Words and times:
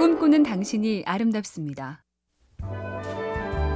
꿈꾸는 0.00 0.42
당신이 0.44 1.02
아름답습니다. 1.04 2.02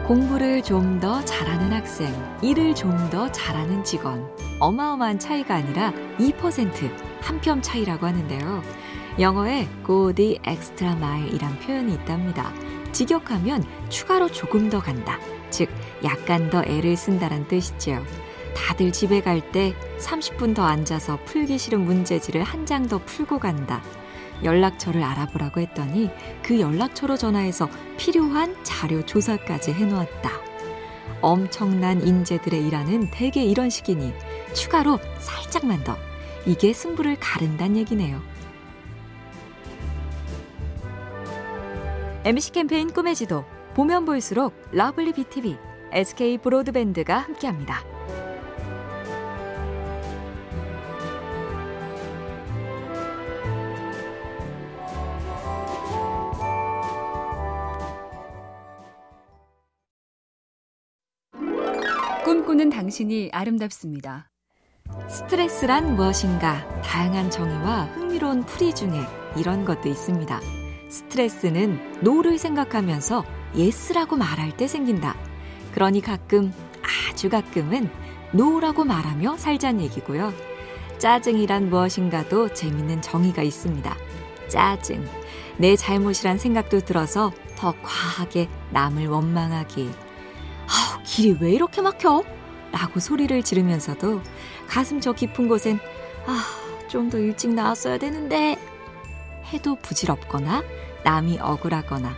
공부를 0.07 0.63
좀 0.63 0.99
더 0.99 1.23
잘하는 1.23 1.71
학생, 1.71 2.11
일을 2.43 2.75
좀 2.75 3.11
더 3.11 3.31
잘하는 3.31 3.85
직원. 3.85 4.27
어마어마한 4.59 5.19
차이가 5.19 5.57
아니라 5.57 5.93
2%, 6.19 6.91
한 7.21 7.41
뼘 7.43 7.61
차이라고 7.61 8.07
하는데요. 8.07 8.63
영어에 9.21 9.69
go 9.87 10.15
the 10.15 10.39
extra 10.49 10.97
mile이란 10.97 11.59
표현이 11.61 11.93
있답니다. 11.93 12.55
직역하면 12.93 13.63
추가로 13.91 14.31
조금 14.33 14.71
더 14.71 14.81
간다. 14.81 15.19
즉, 15.51 15.69
약간 16.05 16.49
더 16.49 16.65
애를 16.65 16.97
쓴다란 16.97 17.47
뜻이지요. 17.49 18.03
다들 18.57 18.93
집에 18.93 19.21
갈 19.21 19.43
때 19.53 19.75
30분 19.99 20.55
더 20.55 20.63
앉아서 20.65 21.19
풀기 21.27 21.59
싫은 21.59 21.85
문제지를 21.85 22.45
한 22.45 22.65
장 22.65 22.89
더 22.89 22.97
풀고 23.05 23.41
간다. 23.41 23.83
연락처를 24.45 25.03
알아보라고 25.03 25.61
했더니 25.61 26.11
그 26.43 26.61
연락처로 26.61 27.17
전화해서 27.17 27.69
필요한 27.97 28.57
자료 28.63 29.05
조사까지 29.05 29.73
해놓았다. 29.73 30.31
엄청난 31.21 32.07
인재들의 32.07 32.67
일하는 32.67 33.11
대개 33.11 33.43
이런 33.43 33.71
식이니 33.71 34.13
추가로 34.53 34.99
살짝만 35.19 35.83
더 35.83 35.97
이게 36.47 36.73
승부를 36.73 37.17
가른단 37.19 37.77
얘기네요. 37.77 38.21
MBC 42.25 42.53
캠페인 42.53 42.93
꿈의 42.93 43.15
지도 43.15 43.45
보면 43.75 44.05
볼수록 44.05 44.55
러블리 44.73 45.13
BTV, 45.13 45.57
SK 45.93 46.39
브로드밴드가 46.39 47.19
함께합니다. 47.19 47.94
꿈꾸는 62.25 62.71
당신이 62.71 63.29
아름답습니다. 63.33 64.31
스트레스란 65.11 65.95
무엇인가 65.95 66.67
다양한 66.81 67.31
정의와 67.31 67.85
흥미로운 67.95 68.47
풀이 68.47 68.75
중에 68.75 68.99
이런 69.37 69.67
것도 69.67 69.91
있습니다. 69.91 70.41
스트레스는 70.89 72.01
no를 72.01 72.39
생각하면서 72.39 73.27
yes라고 73.57 74.17
말할 74.17 74.57
때 74.57 74.67
생긴다. 74.67 75.15
그러니 75.73 76.01
가끔 76.01 76.51
아주 77.11 77.29
가끔은 77.29 77.91
no라고 78.33 78.85
말하며 78.85 79.37
살자는 79.37 79.83
얘기고요. 79.83 80.33
짜증이란 80.97 81.69
무엇인가도 81.69 82.55
재밌는 82.55 83.03
정의가 83.03 83.43
있습니다. 83.43 83.95
짜증. 84.49 85.07
내 85.59 85.77
잘못이란 85.77 86.39
생각도 86.39 86.81
들어서 86.81 87.33
더 87.59 87.75
과하게 87.83 88.49
남을 88.71 89.09
원망하기. 89.09 90.04
아, 91.15 91.17
길이 91.17 91.37
왜 91.41 91.53
이렇게 91.53 91.81
막혀? 91.81 92.25
라고 92.73 92.99
소리를 92.99 93.41
지르면서도 93.45 94.21
가슴 94.67 95.01
저 95.01 95.13
깊은 95.13 95.47
곳엔 95.47 95.79
아, 96.27 96.45
좀 96.89 97.09
더 97.09 97.19
일찍 97.19 97.51
나왔어야 97.55 97.99
되는데 97.99 98.57
해도 99.53 99.77
부질없거나 99.77 100.65
남이 101.05 101.39
억울하거나 101.41 102.17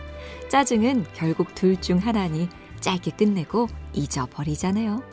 짜증은 0.49 1.05
결국 1.13 1.53
둘 1.53 1.79
중 1.79 1.99
하나니 1.99 2.49
짧게 2.79 3.11
끝내고 3.11 3.67
잊어버리잖아요. 3.93 5.03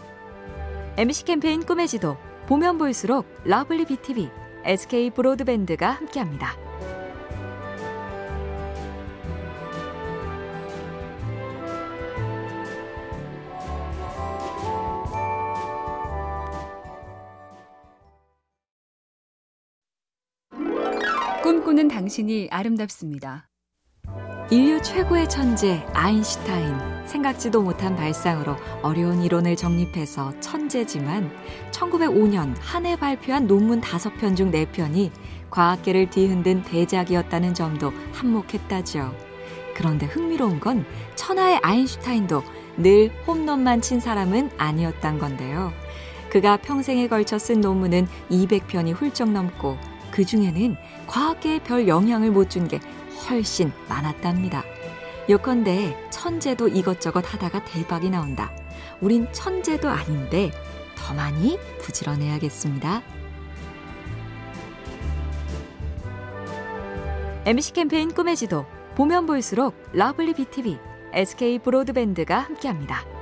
MBC 0.97 1.25
캠페인 1.25 1.63
꿈의 1.65 1.87
지도 1.89 2.17
보면 2.47 2.79
볼수록 2.79 3.27
러블리 3.45 3.85
BTV, 3.87 4.31
SK 4.65 5.11
브로드밴드가 5.11 5.91
함께합니다. 5.91 6.57
꿈꾸는 21.45 21.89
당신이 21.89 22.49
아름답습니다. 22.51 23.51
인류 24.51 24.81
최고의 24.81 25.29
천재 25.29 25.85
아인슈타인 25.93 26.75
생각지도 27.05 27.61
못한 27.61 27.97
발상으로 27.97 28.57
어려운 28.81 29.21
이론을 29.21 29.55
정립해서 29.55 30.41
천재지만 30.41 31.31
1905년 31.71 32.55
한 32.59 32.87
해 32.87 32.97
발표한 32.97 33.47
논문 33.47 33.83
5편 33.83 34.39
중 34.39 34.51
4편이 34.53 35.11
과학계를 35.51 36.09
뒤흔든 36.09 36.63
대작이었다는 36.63 37.53
점도 37.53 37.93
한몫했다죠. 38.15 39.15
그런데 39.75 40.07
흥미로운 40.07 40.61
건 40.61 40.87
천하의 41.15 41.59
아인슈타인도 41.63 42.43
늘 42.79 43.11
홈런만 43.27 43.83
친 43.83 44.01
사람은 44.01 44.53
아니었단 44.57 45.19
건데요. 45.19 45.75
그가 46.31 46.57
평생에 46.57 47.07
걸쳐 47.09 47.39
쓴 47.39 47.61
논문은 47.61 48.09
200편이 48.31 48.95
훌쩍 48.95 49.31
넘고 49.31 49.77
그 50.15 50.25
중에는 50.25 50.77
과학계에 51.09 51.59
별 51.59 51.89
영향을 51.89 52.31
못 52.31 52.49
준 52.49 52.69
게 52.69 52.79
훨씬 53.29 53.73
많았답니다. 53.89 54.63
요컨대 55.29 56.11
천재도 56.11 56.69
이것저것 56.69 57.25
하다가 57.33 57.65
대박이 57.65 58.11
나온다. 58.11 58.53
우린 59.01 59.27
천재도 59.33 59.89
아닌데 59.89 60.53
더 60.97 61.15
많이 61.15 61.59
부지런해야겠습니다. 61.81 63.03
MBC 67.47 67.73
캠페인 67.73 68.13
꿈의 68.15 68.37
지도 68.37 68.67
보면 68.95 69.27
볼수록 69.27 69.75
러블리 69.93 70.35
BTV, 70.35 70.79
SK 71.13 71.59
브로드밴드가 71.59 72.39
함께합니다. 72.39 73.14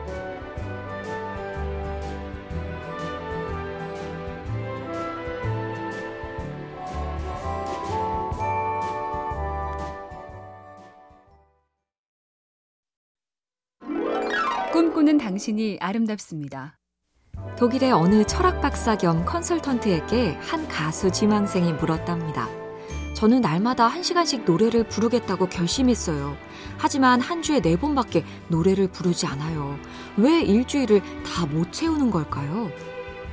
꿈꾸는 14.92 15.16
당신이 15.16 15.78
아름답습니다. 15.80 16.76
독일의 17.56 17.92
어느 17.92 18.24
철학 18.26 18.60
박사 18.60 18.96
겸 18.98 19.24
컨설턴트에게 19.24 20.36
한 20.40 20.68
가수 20.68 21.10
지망생이 21.10 21.72
물었답니다. 21.72 22.46
저는 23.14 23.40
날마다 23.40 23.86
한 23.86 24.02
시간씩 24.02 24.44
노래를 24.44 24.84
부르겠다고 24.88 25.48
결심했어요. 25.48 26.36
하지만 26.76 27.22
한 27.22 27.40
주에 27.40 27.60
네 27.60 27.76
번밖에 27.76 28.22
노래를 28.48 28.88
부르지 28.88 29.26
않아요. 29.26 29.78
왜 30.18 30.42
일주일을 30.42 31.00
다 31.24 31.46
못 31.46 31.72
채우는 31.72 32.10
걸까요? 32.10 32.70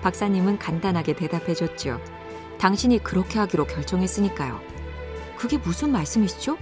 박사님은 0.02 0.60
간단하게 0.60 1.18
대답해줬죠. 1.18 2.00
당신이 2.58 3.00
그렇게 3.04 3.38
하기로 3.38 3.66
결정했으니까요. 3.68 4.62
그게 5.38 5.58
무슨 5.58 5.92
말씀이시죠? 5.92 6.58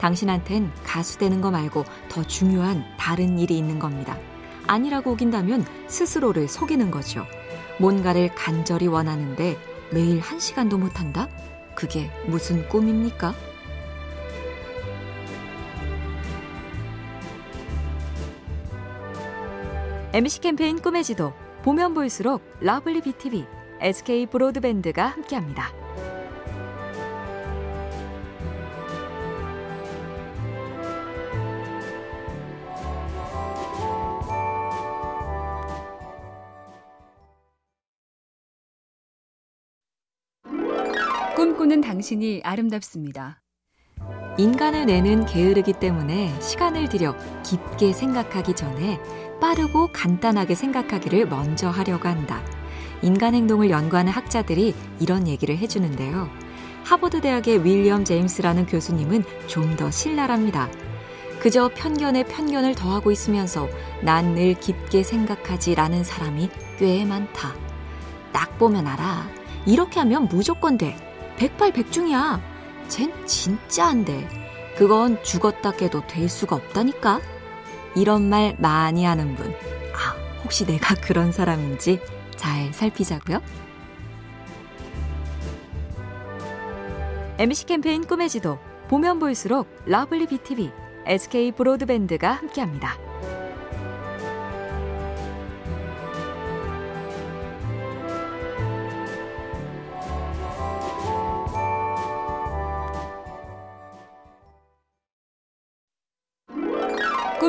당신한텐 0.00 0.72
가수 0.84 1.18
되는 1.18 1.40
거 1.40 1.50
말고 1.50 1.84
더 2.08 2.22
중요한 2.24 2.84
다른 2.98 3.38
일이 3.38 3.56
있는 3.56 3.78
겁니다. 3.78 4.18
아니라고 4.66 5.12
우긴다면 5.12 5.64
스스로를 5.88 6.48
속이는 6.48 6.90
거죠. 6.90 7.26
뭔가를 7.78 8.34
간절히 8.34 8.86
원하는데 8.86 9.56
매일 9.92 10.20
한 10.20 10.38
시간도 10.38 10.78
못한다? 10.78 11.28
그게 11.74 12.10
무슨 12.26 12.68
꿈입니까? 12.68 13.34
MBC 20.12 20.40
캠페인 20.40 20.80
꿈의 20.80 21.04
지도 21.04 21.32
보면 21.62 21.94
볼수록 21.94 22.42
러블리 22.60 23.02
BTV, 23.02 23.46
SK 23.80 24.26
브로드밴드가 24.26 25.06
함께합니다. 25.06 25.79
꿈꾸는 41.40 41.80
당신이 41.80 42.42
아름답습니다. 42.44 43.40
인간을 44.36 44.84
내는 44.84 45.24
게으르기 45.24 45.72
때문에 45.72 46.38
시간을 46.38 46.90
들여 46.90 47.16
깊게 47.46 47.94
생각하기 47.94 48.52
전에 48.52 49.00
빠르고 49.40 49.88
간단하게 49.90 50.54
생각하기를 50.54 51.28
먼저 51.28 51.70
하려고 51.70 52.08
한다. 52.08 52.44
인간 53.00 53.34
행동을 53.34 53.70
연구하는 53.70 54.12
학자들이 54.12 54.74
이런 55.00 55.26
얘기를 55.26 55.56
해주는데요. 55.56 56.28
하버드 56.84 57.22
대학의 57.22 57.64
윌리엄 57.64 58.04
제임스라는 58.04 58.66
교수님은 58.66 59.24
좀 59.46 59.76
더 59.78 59.90
신랄합니다. 59.90 60.68
그저 61.40 61.70
편견에 61.74 62.24
편견을 62.24 62.74
더하고 62.74 63.10
있으면서 63.10 63.66
난 64.02 64.34
늘 64.34 64.60
깊게 64.60 65.02
생각하지라는 65.02 66.04
사람이 66.04 66.50
꽤 66.78 67.06
많다. 67.06 67.54
딱 68.30 68.58
보면 68.58 68.86
알아. 68.86 69.26
이렇게 69.64 70.00
하면 70.00 70.28
무조건 70.28 70.76
돼. 70.76 71.09
백발백중이야. 71.40 72.38
쟨 72.88 73.26
진짜 73.26 73.86
안 73.86 74.04
돼. 74.04 74.28
그건 74.76 75.22
죽었다 75.22 75.72
깨도 75.72 76.06
될 76.06 76.28
수가 76.28 76.56
없다니까. 76.56 77.20
이런 77.96 78.28
말 78.28 78.56
많이 78.58 79.04
하는 79.04 79.34
분. 79.34 79.50
아, 79.94 80.14
혹시 80.44 80.66
내가 80.66 80.94
그런 81.00 81.32
사람인지 81.32 82.00
잘 82.36 82.72
살피자고요. 82.74 83.40
MC 87.38 87.64
캠페인 87.64 88.06
꿈의 88.06 88.28
지도 88.28 88.58
보면 88.88 89.18
볼수록 89.18 89.66
lovely 89.86 90.26
BTV, 90.26 90.70
SK 91.06 91.52
브로드밴드가 91.52 92.32
함께합니다. 92.32 93.09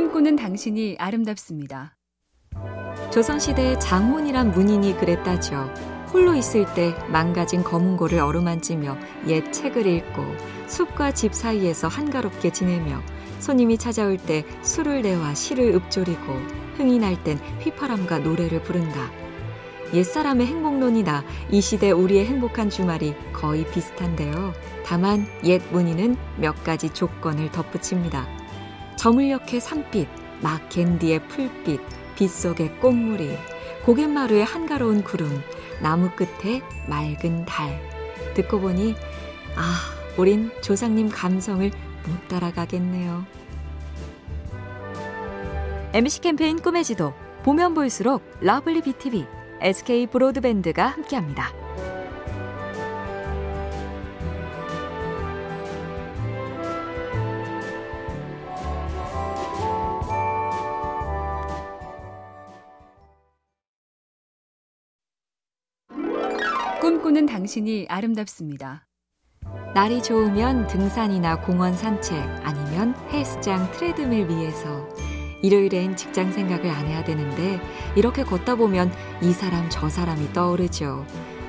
꿈꾸는 0.02 0.36
당신이 0.36 0.96
아름답습니다. 0.98 1.96
조선시대 3.12 3.78
장훈이란 3.78 4.50
문인이 4.50 4.98
그랬다죠. 4.98 5.72
홀로 6.12 6.34
있을 6.34 6.66
때 6.74 6.96
망가진 7.10 7.64
검은고를 7.64 8.18
어루만지며 8.20 8.98
옛 9.28 9.52
책을 9.52 9.86
읽고 9.86 10.24
숲과 10.66 11.14
집 11.14 11.36
사이에서 11.36 11.88
한가롭게 11.88 12.52
지내며 12.52 13.00
손님이 13.38 13.78
찾아올 13.78 14.18
때 14.18 14.44
술을 14.64 15.04
내와 15.04 15.36
시를 15.36 15.76
읊조리고 15.76 16.34
흥이 16.78 16.98
날 16.98 17.24
땐 17.24 17.38
휘파람과 17.60 18.20
노래를 18.20 18.64
부른다. 18.64 19.12
옛사람의 19.94 20.48
행복론이나 20.48 21.24
이 21.52 21.62
시대 21.62 21.92
우리의 21.92 22.26
행복한 22.26 22.72
주말이 22.72 23.14
거의 23.34 23.70
비슷한데요. 23.70 24.54
다만 24.84 25.28
옛 25.44 25.62
문인은 25.72 26.18
몇 26.38 26.64
가지 26.64 26.90
조건을 26.90 27.52
덧붙입니다. 27.52 28.41
저물녘의 28.98 29.60
산빛, 29.60 30.08
막 30.42 30.68
갠 30.70 30.95
뒤의 30.95 31.28
풀빛, 31.28 31.82
빗속의 32.16 32.80
꽃무리, 32.80 33.38
고갯마루의 33.86 34.46
한가로운 34.46 35.04
구름, 35.04 35.42
나무 35.82 36.10
끝에 36.12 36.62
맑은 36.88 37.46
달. 37.46 37.82
듣고 38.34 38.60
보니, 38.60 38.96
아, 39.56 39.80
우린 40.18 40.52
조상님 40.62 41.10
감성을 41.10 41.70
못 41.70 42.28
따라가겠네요. 42.28 43.26
MC 45.94 46.22
캠페인 46.22 46.62
꿈의 46.62 46.84
지도, 46.84 47.14
보면 47.44 47.74
볼수록 47.74 48.24
lovely 48.40 48.82
BTV, 48.82 49.26
SK 49.62 50.08
브로드밴드가 50.08 50.88
함께합니다. 50.88 51.61
꿈꾸는 67.02 67.26
당신이 67.26 67.88
아름답습니다. 67.90 68.86
날이 69.74 70.04
좋으면 70.04 70.68
등산이나 70.68 71.42
공원 71.42 71.74
산책 71.76 72.16
아니면 72.44 72.94
헬스장 73.10 73.72
트레드밀 73.72 74.30
위에서 74.30 74.88
일요일엔 75.42 75.96
직장 75.96 76.32
생각을 76.32 76.70
안 76.70 76.86
해야 76.86 77.04
되는데 77.04 77.60
이렇게 77.96 78.24
걷다 78.24 78.56
보면 78.56 78.94
이 79.24 79.34
사람 79.34 79.68
저 79.70 79.90
사람이 79.90 80.32
떠오르죠. 80.34 81.04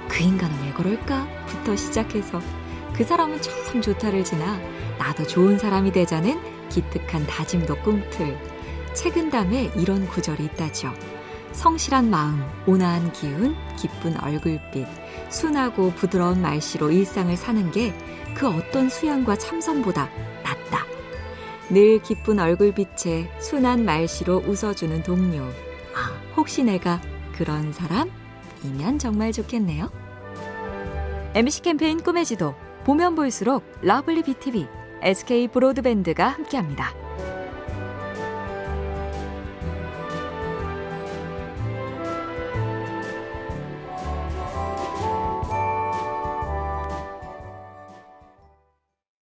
그 0.09 0.23
인간은 0.23 0.57
왜 0.65 0.73
그럴까? 0.73 1.29
부터 1.47 1.77
시작해서 1.77 2.41
그 2.95 3.05
사람은 3.05 3.43
참 3.43 3.83
좋다를 3.83 4.25
지나 4.25 4.59
나도 4.99 5.27
좋은 5.27 5.59
사람이 5.59 5.93
되자는 5.93 6.41
기특한 6.71 7.27
다짐도 7.27 7.77
꿈틀. 7.83 8.39
책은 8.95 9.29
담에 9.29 9.71
이런 9.77 10.07
구절이 10.09 10.47
있다죠. 10.47 10.95
성실한 11.53 12.09
마음, 12.09 12.43
온화한 12.67 13.13
기운, 13.13 13.55
기쁜 13.77 14.19
얼굴빛, 14.19 15.02
순하고 15.29 15.93
부드러운 15.93 16.41
말씨로 16.43 16.91
일상을 16.91 17.37
사는 17.37 17.71
게 17.71 17.93
그 18.35 18.49
어떤 18.49 18.89
수양과 18.89 19.37
참선보다 19.37 20.09
낫다. 20.43 20.87
늘 21.71 22.03
기쁜 22.03 22.39
얼굴빛에 22.39 23.31
순한 23.41 23.85
말씨로 23.85 24.43
웃어주는 24.47 25.03
동료. 25.03 25.43
아, 25.95 26.13
혹시 26.37 26.63
내가 26.65 27.01
그런 27.33 27.73
사람이면 27.73 28.99
정말 28.99 29.33
좋겠네요. 29.33 29.91
MC 31.35 31.63
캠페인 31.63 32.03
꿈의 32.03 32.25
지도, 32.27 32.55
보면 32.85 33.15
볼수록 33.15 33.65
lovely 33.81 34.23
BTV, 34.23 34.67
SK 35.03 35.49
브로드밴드가 35.49 36.29
함께합니다. 36.29 37.02